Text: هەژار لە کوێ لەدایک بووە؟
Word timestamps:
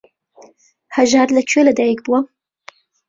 هەژار 0.95 1.27
لە 1.35 1.41
کوێ 1.49 1.61
لەدایک 1.67 1.99
بووە؟ 2.05 2.19